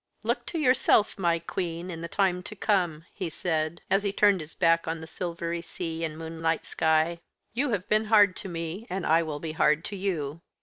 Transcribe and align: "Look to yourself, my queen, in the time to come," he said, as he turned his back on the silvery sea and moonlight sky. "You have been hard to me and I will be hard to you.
"Look 0.23 0.47
to 0.47 0.57
yourself, 0.57 1.19
my 1.19 1.37
queen, 1.37 1.91
in 1.91 2.01
the 2.01 2.07
time 2.07 2.41
to 2.41 2.55
come," 2.55 3.05
he 3.13 3.29
said, 3.29 3.83
as 3.87 4.01
he 4.01 4.11
turned 4.11 4.39
his 4.39 4.55
back 4.55 4.87
on 4.87 4.99
the 4.99 5.05
silvery 5.05 5.61
sea 5.61 6.03
and 6.03 6.17
moonlight 6.17 6.65
sky. 6.65 7.19
"You 7.53 7.69
have 7.69 7.87
been 7.87 8.05
hard 8.05 8.35
to 8.37 8.49
me 8.49 8.87
and 8.89 9.05
I 9.05 9.21
will 9.21 9.39
be 9.39 9.51
hard 9.51 9.85
to 9.85 9.95
you. 9.95 10.41